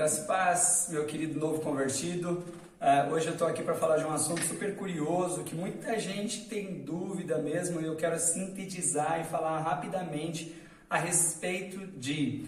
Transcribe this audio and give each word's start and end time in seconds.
graça 0.00 0.22
e 0.22 0.24
paz, 0.24 0.86
meu 0.88 1.04
querido 1.04 1.38
novo 1.38 1.60
convertido. 1.60 2.42
Uh, 2.80 3.12
hoje 3.12 3.26
eu 3.26 3.34
estou 3.34 3.46
aqui 3.46 3.62
para 3.62 3.74
falar 3.74 3.98
de 3.98 4.04
um 4.06 4.10
assunto 4.10 4.40
super 4.46 4.74
curioso 4.74 5.44
que 5.44 5.54
muita 5.54 6.00
gente 6.00 6.46
tem 6.46 6.82
dúvida 6.82 7.36
mesmo 7.36 7.82
e 7.82 7.84
eu 7.84 7.94
quero 7.96 8.18
sintetizar 8.18 9.20
e 9.20 9.24
falar 9.24 9.60
rapidamente 9.60 10.54
a 10.88 10.96
respeito 10.96 11.86
de 11.86 12.46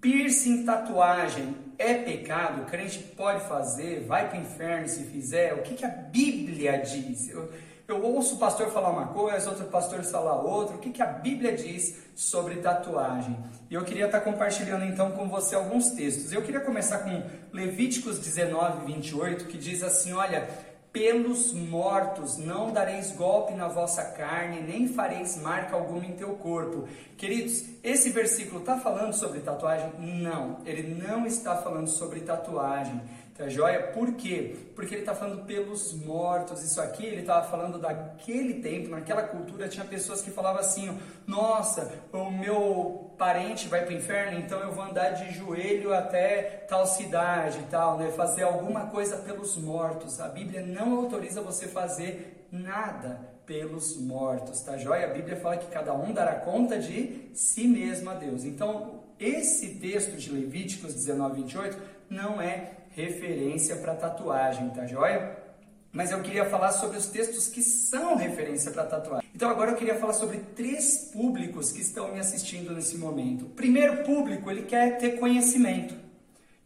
piercing, 0.00 0.64
tatuagem 0.64 1.54
é 1.76 1.92
pecado? 1.92 2.62
O 2.62 2.64
crente 2.64 2.98
pode 3.00 3.46
fazer? 3.46 4.06
Vai 4.06 4.30
para 4.30 4.38
o 4.38 4.40
inferno 4.40 4.88
se 4.88 5.04
fizer? 5.04 5.52
O 5.52 5.60
que, 5.60 5.74
que 5.74 5.84
a 5.84 5.88
Bíblia 5.88 6.78
diz? 6.78 7.28
Eu, 7.28 7.52
eu 7.86 8.02
ouço 8.02 8.36
o 8.36 8.38
pastor 8.38 8.70
falar 8.70 8.90
uma 8.90 9.08
coisa, 9.08 9.50
outro 9.50 9.66
pastor 9.66 10.02
falar 10.04 10.40
outra. 10.40 10.76
O 10.76 10.78
que, 10.78 10.90
que 10.90 11.02
a 11.02 11.06
Bíblia 11.06 11.54
diz 11.54 12.02
sobre 12.14 12.56
tatuagem? 12.56 13.36
E 13.70 13.74
eu 13.74 13.84
queria 13.84 14.06
estar 14.06 14.20
compartilhando 14.20 14.84
então 14.84 15.12
com 15.12 15.28
você 15.28 15.54
alguns 15.54 15.90
textos. 15.90 16.32
Eu 16.32 16.42
queria 16.42 16.60
começar 16.60 16.98
com 16.98 17.22
Levíticos 17.52 18.18
19, 18.18 18.86
28, 18.86 19.46
que 19.46 19.58
diz 19.58 19.82
assim: 19.82 20.14
Olha, 20.14 20.48
pelos 20.94 21.52
mortos 21.52 22.38
não 22.38 22.72
dareis 22.72 23.10
golpe 23.10 23.52
na 23.52 23.66
vossa 23.66 24.02
carne, 24.12 24.62
nem 24.62 24.86
fareis 24.86 25.36
marca 25.42 25.74
alguma 25.74 26.06
em 26.06 26.12
teu 26.12 26.36
corpo. 26.36 26.88
Queridos, 27.18 27.64
esse 27.82 28.10
versículo 28.10 28.60
está 28.60 28.78
falando 28.78 29.12
sobre 29.12 29.40
tatuagem? 29.40 29.92
Não, 29.98 30.58
ele 30.64 30.94
não 30.94 31.26
está 31.26 31.56
falando 31.56 31.88
sobre 31.88 32.20
tatuagem. 32.20 33.02
Tá 33.36 33.48
joia? 33.48 33.88
Por 33.88 34.12
quê? 34.14 34.54
Porque 34.76 34.94
ele 34.94 35.02
está 35.02 35.12
falando 35.12 35.44
pelos 35.44 35.92
mortos. 35.92 36.62
Isso 36.62 36.80
aqui 36.80 37.04
ele 37.04 37.22
estava 37.22 37.44
falando 37.48 37.80
daquele 37.80 38.62
tempo, 38.62 38.90
naquela 38.90 39.24
cultura, 39.24 39.68
tinha 39.68 39.84
pessoas 39.84 40.22
que 40.22 40.30
falavam 40.30 40.60
assim: 40.60 40.96
nossa, 41.26 41.92
o 42.12 42.30
meu 42.30 43.12
parente 43.18 43.66
vai 43.66 43.84
para 43.84 43.92
o 43.92 43.96
inferno, 43.96 44.38
então 44.38 44.60
eu 44.60 44.70
vou 44.70 44.84
andar 44.84 45.10
de 45.10 45.34
joelho 45.34 45.92
até 45.92 46.64
tal 46.68 46.86
cidade 46.86 47.58
e 47.58 47.64
tal, 47.64 47.98
né? 47.98 48.12
Fazer 48.12 48.44
alguma 48.44 48.86
coisa 48.86 49.16
pelos 49.16 49.56
mortos. 49.56 50.20
A 50.20 50.28
Bíblia 50.28 50.62
não 50.62 50.96
autoriza 50.96 51.40
você 51.40 51.66
fazer 51.66 52.46
nada 52.52 53.18
pelos 53.44 53.96
mortos, 53.96 54.60
tá 54.60 54.76
joia? 54.76 55.06
A 55.06 55.12
Bíblia 55.12 55.36
fala 55.36 55.56
que 55.56 55.66
cada 55.66 55.92
um 55.92 56.12
dará 56.12 56.36
conta 56.36 56.78
de 56.78 57.30
si 57.34 57.66
mesmo 57.66 58.10
a 58.10 58.14
Deus. 58.14 58.44
Então, 58.44 59.03
esse 59.18 59.76
texto 59.76 60.16
de 60.16 60.30
Levíticos 60.30 60.94
19, 60.94 61.42
28 61.42 61.78
não 62.10 62.40
é 62.40 62.72
referência 62.90 63.76
para 63.76 63.94
tatuagem, 63.94 64.70
tá 64.70 64.86
joia? 64.86 65.44
Mas 65.92 66.10
eu 66.10 66.20
queria 66.22 66.44
falar 66.44 66.72
sobre 66.72 66.98
os 66.98 67.06
textos 67.06 67.48
que 67.48 67.62
são 67.62 68.16
referência 68.16 68.70
para 68.70 68.84
tatuagem. 68.84 69.28
Então 69.34 69.48
agora 69.48 69.70
eu 69.70 69.76
queria 69.76 69.94
falar 69.94 70.12
sobre 70.12 70.38
três 70.56 71.10
públicos 71.12 71.70
que 71.70 71.80
estão 71.80 72.12
me 72.12 72.18
assistindo 72.18 72.72
nesse 72.72 72.96
momento. 72.96 73.46
O 73.46 73.50
primeiro 73.50 74.02
público, 74.04 74.50
ele 74.50 74.62
quer 74.62 74.98
ter 74.98 75.18
conhecimento. 75.18 75.94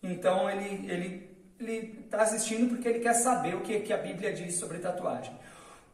Então 0.03 0.49
ele 0.49 0.91
ele 0.91 1.29
ele 1.61 1.99
está 2.05 2.23
assistindo 2.23 2.69
porque 2.69 2.89
ele 2.89 3.01
quer 3.01 3.15
saber 3.15 3.57
o 3.57 3.61
que, 3.61 3.81
que 3.81 3.93
a 3.93 3.97
Bíblia 3.97 4.33
diz 4.33 4.55
sobre 4.55 4.79
tatuagem. 4.79 5.33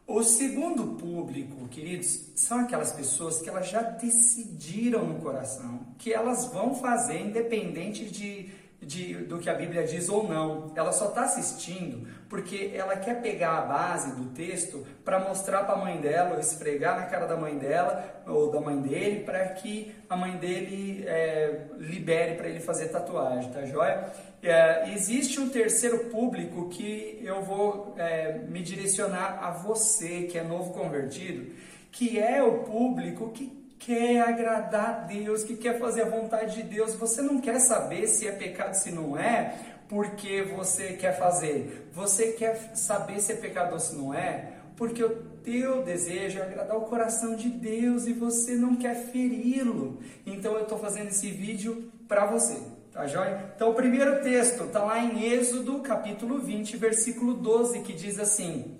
O 0.07 0.21
segundo 0.21 0.99
público, 0.99 1.67
queridos, 1.67 2.29
são 2.35 2.59
aquelas 2.59 2.91
pessoas 2.91 3.41
que 3.41 3.49
elas 3.49 3.67
já 3.67 3.81
decidiram 3.81 5.03
no 5.03 5.19
coração 5.19 5.79
que 5.97 6.13
elas 6.13 6.45
vão 6.45 6.75
fazer 6.75 7.21
independente 7.21 8.05
de 8.05 8.49
de, 8.85 9.15
do 9.25 9.39
que 9.39 9.49
a 9.49 9.53
Bíblia 9.53 9.83
diz 9.83 10.07
ou 10.09 10.27
não. 10.27 10.71
Ela 10.75 10.91
só 10.91 11.09
está 11.09 11.23
assistindo 11.23 12.07
porque 12.29 12.71
ela 12.73 12.95
quer 12.97 13.21
pegar 13.21 13.59
a 13.59 13.61
base 13.61 14.15
do 14.15 14.25
texto 14.29 14.85
para 15.03 15.19
mostrar 15.19 15.63
para 15.63 15.75
a 15.75 15.77
mãe 15.77 15.97
dela, 15.97 16.33
ou 16.33 16.39
esfregar 16.39 16.99
na 16.99 17.05
cara 17.05 17.25
da 17.25 17.37
mãe 17.37 17.57
dela 17.57 18.23
ou 18.27 18.51
da 18.51 18.59
mãe 18.59 18.79
dele, 18.81 19.23
para 19.23 19.47
que 19.49 19.93
a 20.09 20.15
mãe 20.15 20.37
dele 20.37 21.03
é, 21.07 21.67
libere 21.77 22.35
para 22.35 22.47
ele 22.47 22.59
fazer 22.59 22.89
tatuagem, 22.89 23.51
tá 23.51 23.65
joia? 23.65 24.11
É, 24.41 24.91
existe 24.93 25.39
um 25.39 25.49
terceiro 25.49 26.05
público 26.05 26.69
que 26.69 27.19
eu 27.23 27.41
vou 27.41 27.95
é, 27.97 28.39
me 28.47 28.61
direcionar 28.61 29.39
a 29.41 29.51
você, 29.51 30.23
que 30.23 30.37
é 30.37 30.43
novo 30.43 30.73
convertido, 30.73 31.51
que 31.91 32.19
é 32.19 32.43
o 32.43 32.59
público 32.59 33.31
que 33.31 33.64
quer 33.79 34.21
agradar 34.21 34.89
a 34.89 34.99
Deus, 35.01 35.43
que 35.43 35.55
quer 35.55 35.79
fazer 35.79 36.03
a 36.03 36.09
vontade 36.09 36.55
de 36.55 36.63
Deus. 36.63 36.95
Você 36.95 37.21
não 37.21 37.39
quer 37.39 37.59
saber 37.59 38.07
se 38.07 38.27
é 38.27 38.31
pecado, 38.31 38.73
se 38.73 38.91
não 38.91 39.17
é, 39.17 39.57
porque 39.87 40.41
você 40.43 40.93
quer 40.93 41.17
fazer. 41.17 41.89
Você 41.93 42.33
quer 42.33 42.75
saber 42.75 43.19
se 43.19 43.33
é 43.33 43.35
pecado 43.35 43.73
ou 43.73 43.79
se 43.79 43.95
não 43.95 44.13
é, 44.13 44.53
porque 44.75 45.03
o 45.03 45.09
teu 45.43 45.83
desejo 45.83 46.39
é 46.39 46.41
agradar 46.41 46.77
o 46.77 46.81
coração 46.81 47.35
de 47.35 47.49
Deus 47.49 48.07
e 48.07 48.13
você 48.13 48.55
não 48.55 48.75
quer 48.75 48.95
feri-lo. 48.95 49.99
Então 50.25 50.53
eu 50.53 50.63
estou 50.63 50.77
fazendo 50.77 51.07
esse 51.07 51.29
vídeo 51.31 51.91
para 52.07 52.25
você. 52.25 52.61
Tá 52.91 53.07
joia? 53.07 53.51
Então 53.55 53.71
o 53.71 53.75
primeiro 53.75 54.21
texto 54.23 54.63
está 54.63 54.83
lá 54.83 54.99
em 54.99 55.23
Êxodo, 55.23 55.79
capítulo 55.79 56.39
20, 56.39 56.77
versículo 56.77 57.33
12, 57.33 57.81
que 57.81 57.91
diz 57.91 58.17
assim: 58.19 58.77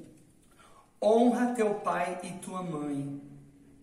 Honra 1.04 1.54
teu 1.54 1.76
pai 1.76 2.18
e 2.24 2.30
tua 2.40 2.64
mãe 2.64 3.22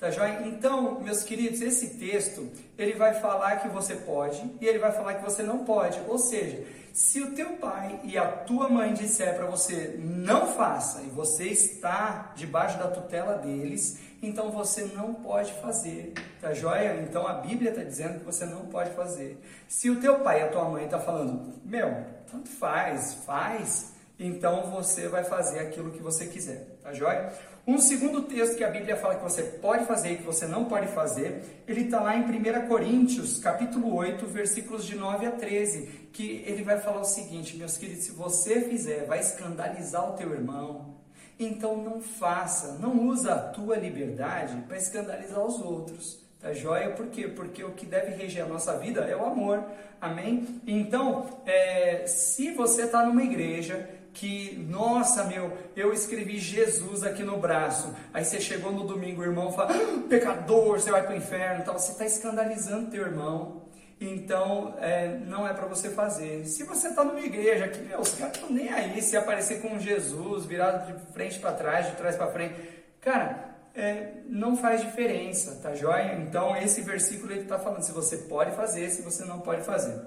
Tá 0.03 0.11
joia? 0.11 0.41
Então, 0.49 1.01
meus 1.01 1.23
queridos, 1.23 1.61
esse 1.61 1.91
texto, 1.91 2.51
ele 2.77 2.95
vai 2.95 3.15
falar 3.21 3.61
que 3.61 3.69
você 3.69 3.95
pode 3.95 4.43
e 4.61 4.67
ele 4.67 4.81
vai 4.81 4.91
falar 4.91 5.15
que 5.15 5.23
você 5.23 5.45
não 5.45 5.65
pode. 5.65 6.01
Ou 6.09 6.19
seja, 6.19 6.61
se 6.93 7.21
o 7.21 7.37
teu 7.37 7.51
pai 7.51 8.01
e 8.03 8.19
a 8.19 8.27
tua 8.27 8.69
mãe 8.69 8.93
disser 8.93 9.37
para 9.37 9.47
você 9.47 9.95
não 10.01 10.49
faça 10.49 11.03
e 11.03 11.07
você 11.07 11.45
está 11.45 12.33
debaixo 12.35 12.81
da 12.81 12.89
tutela 12.89 13.35
deles, 13.39 14.01
então 14.21 14.51
você 14.51 14.87
não 14.87 15.15
pode 15.15 15.53
fazer, 15.61 16.13
tá 16.41 16.53
joia? 16.53 17.01
Então 17.09 17.25
a 17.25 17.35
Bíblia 17.35 17.71
está 17.71 17.85
dizendo 17.85 18.19
que 18.19 18.25
você 18.25 18.45
não 18.45 18.67
pode 18.67 18.91
fazer. 18.97 19.41
Se 19.69 19.89
o 19.89 20.01
teu 20.01 20.19
pai 20.19 20.41
e 20.41 20.43
a 20.43 20.49
tua 20.49 20.65
mãe 20.65 20.85
está 20.85 20.99
falando, 20.99 21.55
meu, 21.65 22.05
tanto 22.29 22.49
faz, 22.49 23.15
faz, 23.25 23.92
então 24.19 24.71
você 24.71 25.09
vai 25.09 25.25
fazer 25.25 25.61
aquilo 25.61 25.91
que 25.91 26.03
você 26.03 26.27
quiser, 26.27 26.77
tá 26.83 26.93
joia? 26.93 27.33
Um 27.67 27.79
segundo 27.79 28.23
texto 28.23 28.57
que 28.57 28.65
a 28.65 28.71
Bíblia 28.71 28.97
fala 28.97 29.15
que 29.15 29.23
você 29.23 29.43
pode 29.43 29.85
fazer 29.85 30.13
e 30.13 30.17
que 30.17 30.25
você 30.25 30.47
não 30.47 30.65
pode 30.65 30.89
fazer, 30.89 31.63
ele 31.67 31.83
está 31.83 32.01
lá 32.01 32.17
em 32.17 32.23
1 32.25 32.67
Coríntios, 32.67 33.39
capítulo 33.39 33.95
8, 33.95 34.27
versículos 34.27 34.85
de 34.85 34.97
9 34.97 35.27
a 35.27 35.31
13, 35.31 36.09
que 36.13 36.43
ele 36.45 36.65
vai 36.65 36.81
falar 36.81 37.01
o 37.01 37.05
seguinte, 37.05 37.57
meus 37.57 37.77
queridos, 37.77 38.05
se 38.05 38.13
você 38.13 38.63
fizer, 38.63 39.07
vai 39.07 39.21
escandalizar 39.21 40.11
o 40.11 40.17
teu 40.17 40.33
irmão, 40.33 40.97
então 41.39 41.77
não 41.77 42.01
faça, 42.01 42.79
não 42.79 43.07
usa 43.07 43.35
a 43.35 43.39
tua 43.39 43.77
liberdade 43.77 44.61
para 44.67 44.77
escandalizar 44.77 45.45
os 45.45 45.61
outros. 45.61 46.21
Tá 46.41 46.53
joia? 46.53 46.91
Por 46.91 47.07
quê? 47.07 47.29
Porque 47.29 47.63
o 47.63 47.71
que 47.71 47.87
deve 47.87 48.11
reger 48.17 48.45
a 48.45 48.49
nossa 48.49 48.77
vida 48.77 49.03
é 49.03 49.15
o 49.15 49.25
amor. 49.25 49.63
Amém? 50.01 50.61
Então, 50.67 51.41
é, 51.47 52.05
se 52.09 52.51
você 52.51 52.83
está 52.83 53.07
numa 53.07 53.23
igreja 53.23 53.89
que, 54.13 54.57
nossa, 54.69 55.25
meu, 55.25 55.57
eu 55.75 55.93
escrevi 55.93 56.39
Jesus 56.39 57.03
aqui 57.03 57.23
no 57.23 57.39
braço. 57.39 57.95
Aí 58.13 58.25
você 58.25 58.41
chegou 58.41 58.73
no 58.73 58.85
domingo, 58.85 59.23
o 59.23 59.25
irmão 59.25 59.53
fala, 59.53 59.75
ah, 59.75 60.09
pecador, 60.09 60.79
você 60.79 60.91
vai 60.91 61.03
para 61.03 61.15
o 61.15 61.17
inferno. 61.17 61.63
Então, 61.63 61.75
você 61.75 61.93
está 61.93 62.05
escandalizando 62.05 62.91
teu 62.91 63.03
irmão. 63.03 63.63
Então, 64.01 64.75
é, 64.81 65.19
não 65.27 65.47
é 65.47 65.55
para 65.55 65.67
você 65.67 65.91
fazer. 65.91 66.45
Se 66.45 66.65
você 66.65 66.89
está 66.89 67.05
numa 67.05 67.21
igreja 67.21 67.69
que, 67.69 67.81
meu, 67.83 68.01
os 68.01 68.13
caras 68.13 68.35
estão 68.35 68.51
nem 68.51 68.69
aí 68.69 69.01
se 69.01 69.17
aparecer 69.17 69.63
com 69.63 69.79
Jesus 69.79 70.45
virado 70.45 70.93
de 70.93 71.13
frente 71.13 71.39
para 71.39 71.53
trás, 71.53 71.87
de 71.87 71.97
trás 71.97 72.17
para 72.17 72.33
frente. 72.33 72.55
Cara, 73.01 73.53
é, 73.75 74.15
não 74.27 74.57
faz 74.57 74.81
diferença, 74.83 75.59
tá 75.63 75.75
joia? 75.75 76.15
Então, 76.15 76.57
esse 76.57 76.83
versículo 76.83 77.33
ele 77.33 77.43
está 77.43 77.59
falando 77.59 77.83
se 77.83 77.93
você 77.93 78.17
pode 78.19 78.55
fazer, 78.57 78.91
se 78.91 79.03
você 79.03 79.25
não 79.25 79.41
pode 79.41 79.63
fazer. 79.63 79.99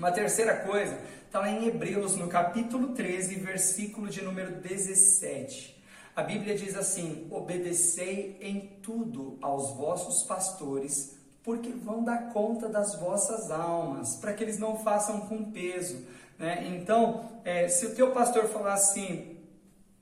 Uma 0.00 0.10
terceira 0.10 0.56
coisa 0.56 0.98
está 1.26 1.40
lá 1.40 1.50
em 1.50 1.68
Hebreus, 1.68 2.16
no 2.16 2.26
capítulo 2.26 2.94
13, 2.94 3.34
versículo 3.34 4.08
de 4.08 4.24
número 4.24 4.52
17. 4.52 5.78
A 6.16 6.22
Bíblia 6.22 6.56
diz 6.56 6.74
assim: 6.74 7.28
Obedecei 7.30 8.38
em 8.40 8.78
tudo 8.82 9.36
aos 9.42 9.76
vossos 9.76 10.22
pastores, 10.22 11.18
porque 11.44 11.68
vão 11.68 12.02
dar 12.02 12.32
conta 12.32 12.66
das 12.66 12.94
vossas 12.94 13.50
almas, 13.50 14.16
para 14.16 14.32
que 14.32 14.42
eles 14.42 14.58
não 14.58 14.78
façam 14.78 15.20
com 15.26 15.52
peso. 15.52 16.02
Né? 16.38 16.66
Então, 16.68 17.32
é, 17.44 17.68
se 17.68 17.84
o 17.84 17.94
teu 17.94 18.10
pastor 18.12 18.44
falar 18.48 18.72
assim, 18.72 19.36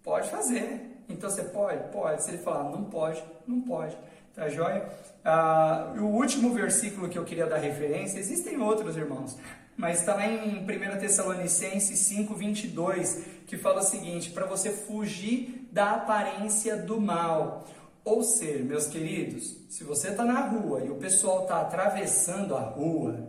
pode 0.05 0.31
fazer. 0.31 1.03
Então 1.09 1.29
você 1.29 1.43
pode? 1.43 1.91
Pode. 1.91 2.23
Se 2.23 2.31
ele 2.31 2.39
falar 2.39 2.71
não 2.71 2.85
pode, 2.85 3.21
não 3.49 3.63
pode. 3.63 3.99
Tá 4.33 4.49
joia? 4.49 4.89
Ah, 5.25 5.93
o 5.99 6.05
último 6.05 6.55
versículo 6.55 7.09
que 7.09 7.19
eu 7.19 7.25
queria 7.25 7.47
dar 7.47 7.57
referência, 7.57 8.21
existem 8.21 8.61
outros 8.63 8.97
irmãos, 8.97 9.37
mas 9.79 10.01
está 10.01 10.17
lá 10.17 10.27
em 10.27 10.59
1 10.59 10.99
Tessalonicenses 10.99 12.01
5, 12.01 12.35
22, 12.35 13.25
que 13.47 13.57
fala 13.57 13.79
o 13.79 13.85
seguinte: 13.85 14.31
para 14.31 14.45
você 14.45 14.71
fugir 14.71 15.69
da 15.71 15.93
aparência 15.93 16.77
do 16.77 17.01
mal. 17.01 17.65
Ou 18.05 18.25
seja, 18.25 18.65
meus 18.65 18.89
queridos, 18.89 19.57
se 19.69 19.85
você 19.85 20.09
está 20.09 20.25
na 20.25 20.41
rua 20.41 20.83
e 20.85 20.91
o 20.91 20.97
pessoal 20.97 21.43
está 21.43 21.61
atravessando 21.61 22.57
a 22.57 22.61
rua 22.61 23.29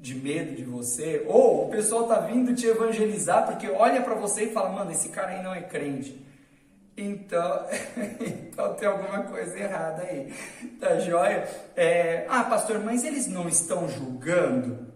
de 0.00 0.14
medo 0.14 0.54
de 0.56 0.64
você, 0.64 1.26
ou 1.28 1.66
o 1.66 1.70
pessoal 1.70 2.04
está 2.04 2.20
vindo 2.20 2.54
te 2.54 2.66
evangelizar 2.66 3.46
porque 3.46 3.68
olha 3.68 4.00
para 4.00 4.14
você 4.14 4.44
e 4.44 4.52
fala: 4.52 4.70
mano, 4.70 4.90
esse 4.90 5.10
cara 5.10 5.32
aí 5.32 5.42
não 5.42 5.54
é 5.54 5.60
crente. 5.60 6.24
Então, 6.96 7.66
então 8.24 8.72
tem 8.74 8.88
alguma 8.88 9.24
coisa 9.24 9.58
errada 9.58 10.02
aí, 10.02 10.32
tá 10.80 10.98
joia? 10.98 11.46
É, 11.76 12.24
ah, 12.30 12.44
pastor, 12.44 12.82
mas 12.82 13.04
eles 13.04 13.26
não 13.26 13.46
estão 13.46 13.86
julgando? 13.86 14.93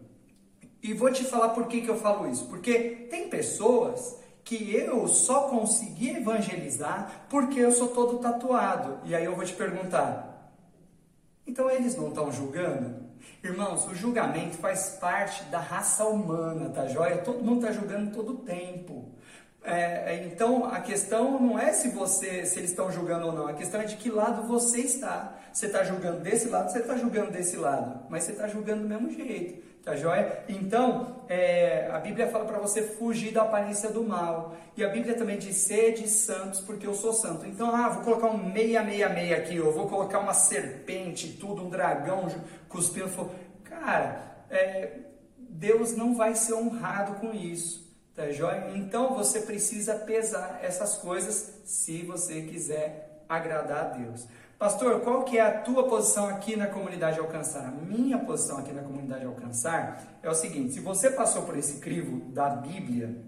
E 0.82 0.92
vou 0.94 1.10
te 1.10 1.24
falar 1.24 1.50
por 1.50 1.66
que, 1.66 1.80
que 1.80 1.88
eu 1.88 1.98
falo 1.98 2.30
isso. 2.30 2.46
Porque 2.46 3.06
tem 3.10 3.28
pessoas 3.28 4.16
que 4.44 4.74
eu 4.74 5.06
só 5.08 5.48
consegui 5.48 6.16
evangelizar 6.16 7.26
porque 7.28 7.60
eu 7.60 7.70
sou 7.70 7.88
todo 7.88 8.18
tatuado. 8.18 8.98
E 9.04 9.14
aí 9.14 9.24
eu 9.24 9.34
vou 9.34 9.44
te 9.44 9.52
perguntar: 9.52 10.52
então 11.46 11.70
eles 11.70 11.96
não 11.96 12.08
estão 12.08 12.32
julgando? 12.32 13.08
Irmãos, 13.42 13.86
o 13.86 13.94
julgamento 13.94 14.56
faz 14.56 14.96
parte 15.00 15.44
da 15.44 15.60
raça 15.60 16.04
humana, 16.04 16.70
tá 16.70 16.86
joia? 16.86 17.18
Todo 17.18 17.44
mundo 17.44 17.66
está 17.66 17.72
julgando 17.72 18.10
todo 18.10 18.32
o 18.32 18.38
tempo. 18.38 19.12
É, 19.62 20.14
é, 20.14 20.26
então 20.26 20.64
a 20.64 20.80
questão 20.80 21.38
não 21.40 21.58
é 21.58 21.72
se 21.72 21.90
você 21.90 22.46
se 22.46 22.58
eles 22.58 22.70
estão 22.70 22.90
julgando 22.90 23.26
ou 23.26 23.32
não, 23.32 23.48
a 23.48 23.52
questão 23.52 23.80
é 23.80 23.84
de 23.84 23.96
que 23.96 24.10
lado 24.10 24.46
você 24.46 24.80
está. 24.80 25.37
Você 25.58 25.66
está 25.66 25.82
julgando 25.82 26.20
desse 26.20 26.48
lado, 26.48 26.70
você 26.70 26.78
está 26.78 26.96
julgando 26.96 27.32
desse 27.32 27.56
lado, 27.56 28.06
mas 28.08 28.22
você 28.22 28.30
está 28.30 28.46
julgando 28.46 28.82
do 28.82 28.88
mesmo 28.88 29.10
jeito, 29.10 29.60
tá 29.82 29.96
joia? 29.96 30.44
Então 30.48 31.24
é, 31.28 31.90
a 31.90 31.98
Bíblia 31.98 32.28
fala 32.28 32.44
para 32.44 32.60
você 32.60 32.80
fugir 32.80 33.32
da 33.32 33.42
aparência 33.42 33.90
do 33.90 34.04
mal, 34.04 34.56
e 34.76 34.84
a 34.84 34.88
Bíblia 34.88 35.16
também 35.16 35.36
diz 35.36 35.56
sede 35.56 36.06
santos, 36.06 36.60
porque 36.60 36.86
eu 36.86 36.94
sou 36.94 37.12
santo. 37.12 37.44
Então, 37.44 37.74
ah, 37.74 37.88
vou 37.88 38.04
colocar 38.04 38.28
um 38.28 38.38
meia, 38.38 38.84
meia, 38.84 39.08
meia 39.08 39.38
aqui, 39.38 39.56
eu 39.56 39.72
vou 39.72 39.88
colocar 39.88 40.20
uma 40.20 40.32
serpente, 40.32 41.36
tudo, 41.40 41.64
um 41.64 41.68
dragão 41.68 42.28
cuspindo 42.68 43.08
fogo. 43.08 43.34
Cara, 43.64 44.44
é, 44.48 44.92
Deus 45.36 45.96
não 45.96 46.14
vai 46.14 46.36
ser 46.36 46.54
honrado 46.54 47.14
com 47.14 47.34
isso. 47.34 47.84
Tá 48.14 48.30
joia? 48.30 48.70
Então 48.76 49.16
você 49.16 49.40
precisa 49.40 49.96
pesar 49.96 50.60
essas 50.62 50.98
coisas 50.98 51.62
se 51.64 52.02
você 52.02 52.42
quiser 52.42 53.24
agradar 53.28 53.86
a 53.86 53.88
Deus. 53.88 54.28
Pastor, 54.58 55.00
qual 55.02 55.22
que 55.22 55.38
é 55.38 55.40
a 55.40 55.60
tua 55.60 55.84
posição 55.84 56.28
aqui 56.28 56.56
na 56.56 56.66
comunidade 56.66 57.20
alcançar? 57.20 57.68
A 57.68 57.70
minha 57.70 58.18
posição 58.18 58.58
aqui 58.58 58.72
na 58.72 58.82
comunidade 58.82 59.24
alcançar 59.24 60.18
é 60.20 60.28
o 60.28 60.34
seguinte: 60.34 60.72
se 60.72 60.80
você 60.80 61.10
passou 61.10 61.42
por 61.42 61.56
esse 61.56 61.78
crivo 61.78 62.28
da 62.32 62.50
Bíblia, 62.50 63.22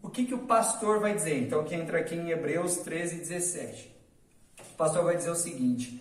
o 0.00 0.08
que, 0.08 0.24
que 0.24 0.34
o 0.34 0.46
pastor 0.46 1.00
vai 1.00 1.16
dizer? 1.16 1.42
Então, 1.42 1.64
que 1.64 1.74
entra 1.74 1.98
aqui 1.98 2.14
em 2.14 2.30
Hebreus 2.30 2.76
13, 2.76 3.16
17. 3.16 3.92
O 4.72 4.76
pastor 4.76 5.02
vai 5.02 5.16
dizer 5.16 5.30
o 5.30 5.34
seguinte: 5.34 6.00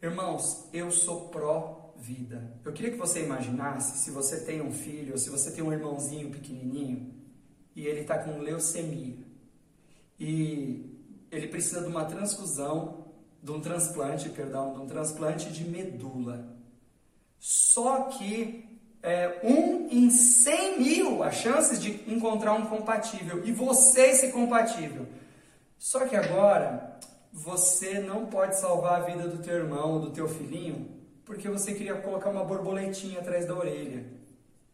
Irmãos, 0.00 0.66
eu 0.72 0.90
sou 0.90 1.28
pró-vida. 1.28 2.58
Eu 2.64 2.72
queria 2.72 2.92
que 2.92 2.96
você 2.96 3.22
imaginasse 3.22 3.98
se 3.98 4.10
você 4.10 4.40
tem 4.40 4.62
um 4.62 4.72
filho, 4.72 5.18
se 5.18 5.28
você 5.28 5.50
tem 5.50 5.62
um 5.62 5.72
irmãozinho 5.72 6.30
pequenininho 6.30 7.12
e 7.76 7.86
ele 7.86 8.00
está 8.00 8.16
com 8.16 8.38
leucemia. 8.38 9.18
E 10.18 10.98
ele 11.30 11.48
precisa 11.48 11.82
de 11.82 11.88
uma 11.88 12.06
transfusão, 12.06 13.07
de 13.42 13.50
um 13.50 13.60
transplante, 13.60 14.28
perdão, 14.30 14.72
de 14.72 14.80
um 14.80 14.86
transplante 14.86 15.50
de 15.50 15.64
medula. 15.64 16.56
Só 17.38 18.04
que 18.04 18.68
é, 19.02 19.40
um 19.44 19.88
em 19.90 20.10
100 20.10 20.80
mil 20.80 21.22
as 21.22 21.36
chances 21.36 21.80
de 21.80 22.12
encontrar 22.12 22.54
um 22.54 22.66
compatível 22.66 23.44
e 23.44 23.52
você 23.52 24.08
esse 24.08 24.32
compatível. 24.32 25.06
Só 25.78 26.06
que 26.06 26.16
agora 26.16 26.98
você 27.32 28.00
não 28.00 28.26
pode 28.26 28.58
salvar 28.58 29.00
a 29.00 29.04
vida 29.04 29.28
do 29.28 29.42
teu 29.42 29.54
irmão, 29.54 30.00
do 30.00 30.10
teu 30.10 30.28
filhinho, 30.28 30.90
porque 31.24 31.48
você 31.48 31.74
queria 31.74 31.94
colocar 31.94 32.30
uma 32.30 32.44
borboletinha 32.44 33.20
atrás 33.20 33.46
da 33.46 33.54
orelha. 33.54 34.04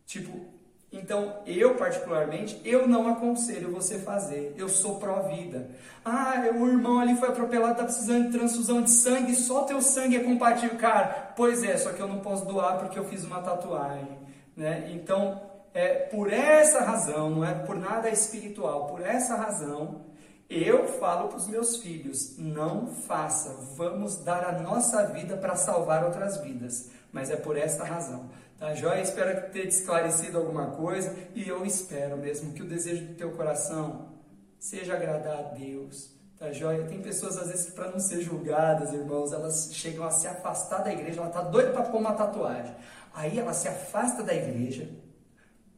Tipo, 0.07 0.54
então, 0.97 1.41
eu 1.45 1.75
particularmente, 1.75 2.61
eu 2.65 2.87
não 2.87 3.09
aconselho 3.09 3.73
você 3.73 3.99
fazer. 3.99 4.55
Eu 4.57 4.69
sou 4.69 5.01
pró-vida. 5.01 5.69
Ah, 6.05 6.35
o 6.55 6.69
irmão 6.69 7.01
ali 7.01 7.17
foi 7.17 7.29
atropelado, 7.29 7.73
está 7.73 7.85
precisando 7.85 8.27
de 8.27 8.39
transfusão 8.39 8.81
de 8.81 8.91
sangue, 8.91 9.35
só 9.35 9.65
teu 9.65 9.83
sangue 9.83 10.17
é 10.17 10.21
compatível. 10.21 10.79
Cara, 10.79 11.33
pois 11.37 11.65
é, 11.65 11.77
só 11.77 11.93
que 11.93 12.01
eu 12.01 12.07
não 12.07 12.21
posso 12.21 12.47
doar 12.47 12.79
porque 12.79 12.99
eu 12.99 13.05
fiz 13.05 13.25
uma 13.25 13.41
tatuagem. 13.41 14.19
Né? 14.57 14.93
Então, 14.95 15.43
é, 15.75 15.95
por 15.95 16.33
essa 16.33 16.81
razão, 16.81 17.29
não 17.29 17.45
é 17.45 17.53
por 17.55 17.75
nada 17.75 18.09
espiritual, 18.09 18.87
por 18.87 19.05
essa 19.05 19.35
razão, 19.35 20.03
eu 20.49 20.87
falo 20.87 21.29
para 21.29 21.39
os 21.39 21.49
meus 21.49 21.79
filhos: 21.79 22.39
não 22.39 22.87
faça, 22.87 23.53
vamos 23.75 24.23
dar 24.23 24.45
a 24.45 24.61
nossa 24.61 25.07
vida 25.07 25.37
para 25.37 25.57
salvar 25.57 26.05
outras 26.05 26.37
vidas. 26.39 26.91
Mas 27.13 27.31
é 27.31 27.37
por 27.37 27.57
esta 27.57 27.85
razão. 27.85 28.29
Tá 28.59 28.73
joia? 28.75 29.01
Espero 29.01 29.51
ter 29.51 29.67
esclarecido 29.67 30.39
alguma 30.39 30.73
coisa 30.73 31.15
e 31.35 31.49
eu 31.49 31.65
espero 31.67 32.17
mesmo 32.17 32.53
que 32.53 32.63
o 32.63 32.69
desejo 32.69 33.05
do 33.05 33.15
teu 33.15 33.33
coração 33.33 34.15
seja 34.59 34.95
agradar 34.95 35.39
a 35.39 35.43
Deus. 35.43 36.15
Tá 36.39 36.53
joia? 36.53 36.85
Tem 36.85 37.01
pessoas 37.03 37.37
às 37.37 37.49
vezes 37.49 37.67
que 37.67 37.73
para 37.73 37.91
não 37.91 37.99
ser 37.99 38.21
julgadas, 38.21 38.93
irmãos, 38.93 39.33
elas 39.33 39.71
chegam 39.73 40.05
a 40.05 40.11
se 40.11 40.27
afastar 40.27 40.83
da 40.83 40.93
igreja, 40.93 41.21
ela 41.21 41.31
tá 41.31 41.43
doida 41.43 41.71
para 41.71 41.83
pôr 41.85 41.99
uma 41.99 42.15
tatuagem. 42.15 42.75
Aí 43.13 43.39
ela 43.39 43.53
se 43.53 43.69
afasta 43.69 44.23
da 44.23 44.35
igreja, 44.35 44.89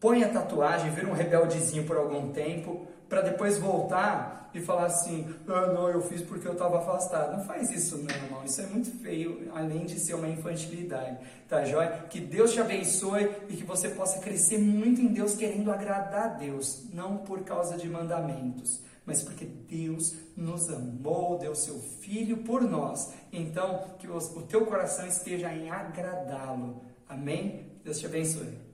põe 0.01 0.23
a 0.23 0.29
tatuagem, 0.29 0.91
vira 0.91 1.09
um 1.09 1.13
rebeldezinho 1.13 1.85
por 1.85 1.97
algum 1.97 2.33
tempo, 2.33 2.87
para 3.09 3.21
depois 3.21 3.59
voltar 3.59 4.51
e 4.53 4.61
falar 4.61 4.87
assim: 4.87 5.35
ah, 5.47 5.67
não, 5.73 5.89
eu 5.89 6.01
fiz 6.03 6.23
porque 6.23 6.47
eu 6.47 6.53
estava 6.53 6.79
afastado. 6.79 7.37
Não 7.37 7.45
faz 7.45 7.71
isso, 7.71 7.99
não, 7.99 8.15
irmão. 8.15 8.45
Isso 8.45 8.61
é 8.61 8.67
muito 8.67 8.91
feio, 9.03 9.51
além 9.55 9.85
de 9.85 9.99
ser 9.99 10.15
uma 10.15 10.29
infantilidade. 10.29 11.19
Tá 11.49 11.65
joia? 11.65 12.07
Que 12.11 12.21
Deus 12.21 12.53
te 12.53 12.61
abençoe 12.61 13.31
e 13.49 13.57
que 13.57 13.65
você 13.65 13.91
possa 13.91 14.19
crescer 14.21 14.59
muito 14.59 15.01
em 15.01 15.09
Deus, 15.09 15.37
querendo 15.37 15.71
agradar 15.71 16.25
a 16.25 16.29
Deus, 16.29 16.87
não 16.93 17.19
por 17.19 17.43
causa 17.43 17.77
de 17.77 17.89
mandamentos. 17.89 18.83
Mas 19.05 19.23
porque 19.23 19.45
Deus 19.45 20.17
nos 20.37 20.69
amou, 20.69 21.39
deu 21.39 21.55
seu 21.55 21.79
Filho 21.79 22.39
por 22.39 22.63
nós. 22.63 23.13
Então, 23.33 23.85
que 23.99 24.09
o 24.09 24.43
teu 24.43 24.67
coração 24.67 25.07
esteja 25.07 25.53
em 25.53 25.71
agradá-lo. 25.71 26.83
Amém? 27.09 27.71
Deus 27.85 28.01
te 28.01 28.07
abençoe. 28.07 28.66